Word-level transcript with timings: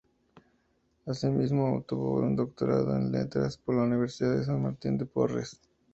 Asimismo, 1.05 1.75
obtuvo 1.75 2.21
un 2.21 2.35
doctorado 2.35 2.95
en 2.95 3.11
Letras 3.11 3.57
por 3.57 3.75
la 3.75 3.83
Universidad 3.83 4.35
de 4.35 4.43
San 4.45 4.59
Martín 4.59 4.97
de 4.97 5.05
Porres. 5.05 5.61